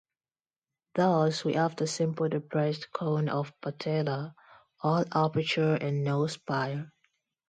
Thus 0.95 1.45
we 1.45 1.53
have 1.53 1.75
the 1.75 1.85
simple 1.85 2.27
depressed 2.27 2.91
cone 2.91 3.29
of 3.29 3.53
"Patella", 3.61 4.33
all 4.81 5.05
aperture 5.13 5.75
and 5.75 6.03
no 6.03 6.25
spire. 6.25 6.91